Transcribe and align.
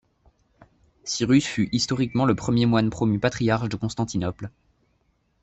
Cyrus 1.05 1.45
fut 1.45 1.69
historiquement 1.71 2.25
le 2.25 2.33
premier 2.33 2.65
moine 2.65 2.89
promu 2.89 3.19
patriarche 3.19 3.69
de 3.69 3.75
Constantinople. 3.77 4.49